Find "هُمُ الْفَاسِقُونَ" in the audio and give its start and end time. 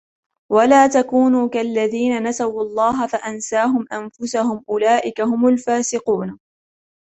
5.21-6.39